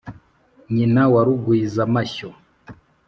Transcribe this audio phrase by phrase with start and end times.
[0.75, 2.29] nyina wa rugwiza-mashyo,